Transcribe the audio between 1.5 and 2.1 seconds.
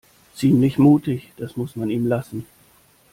muss man ihm